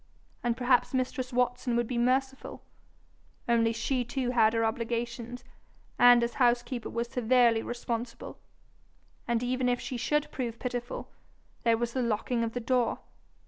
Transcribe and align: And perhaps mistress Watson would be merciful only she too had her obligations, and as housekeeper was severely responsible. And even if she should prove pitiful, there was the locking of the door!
And 0.41 0.57
perhaps 0.57 0.95
mistress 0.95 1.31
Watson 1.31 1.75
would 1.75 1.85
be 1.85 1.99
merciful 1.99 2.63
only 3.47 3.71
she 3.71 4.03
too 4.03 4.31
had 4.31 4.53
her 4.53 4.65
obligations, 4.65 5.43
and 5.99 6.23
as 6.23 6.33
housekeeper 6.41 6.89
was 6.89 7.07
severely 7.07 7.61
responsible. 7.61 8.39
And 9.27 9.43
even 9.43 9.69
if 9.69 9.79
she 9.79 9.97
should 9.97 10.31
prove 10.31 10.57
pitiful, 10.57 11.11
there 11.61 11.77
was 11.77 11.93
the 11.93 12.01
locking 12.01 12.43
of 12.43 12.53
the 12.53 12.59
door! 12.59 12.97